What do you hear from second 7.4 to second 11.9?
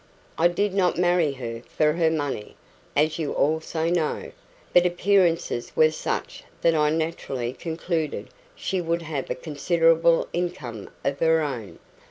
concluded she would have a considerable income of her own.